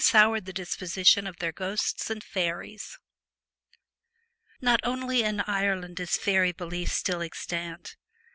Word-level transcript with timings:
SOURED 0.03 0.45
THE 0.45 0.53
DISPOSITION 0.53 1.27
OF 1.27 1.37
THEIR 1.37 1.51
GHOSTS 1.51 2.09
AND 2.09 2.23
FAERIES 2.23 2.97
Not 4.59 4.79
only 4.81 5.21
in 5.21 5.41
Ireland 5.41 5.99
is 5.99 6.17
faery 6.17 6.53
belief 6.53 6.91
still 6.91 7.21
extant. 7.21 7.97